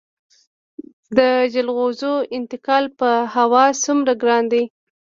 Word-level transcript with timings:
د 1.17 1.19
جلغوزیو 1.53 2.13
انتقال 2.37 2.83
په 2.99 3.09
هوا 3.35 3.65
څومره 3.83 4.13
ګران 4.21 4.43
دی؟ 4.51 4.63